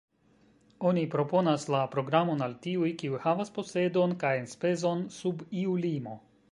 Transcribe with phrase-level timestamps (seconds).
[0.91, 6.23] Oni proponas la programon al tiuj, kiuj havas posedon kaj enspezon sub iu limo.